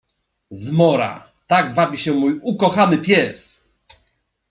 [0.51, 3.67] Zmora- tak wabi się mój ukochany pies!